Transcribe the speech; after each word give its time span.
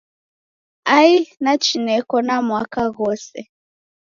Ai 0.95 1.15
nachi 1.43 1.75
neko 1.85 2.17
na 2.27 2.35
mwaka 2.47 2.81
ghose! 2.97 3.39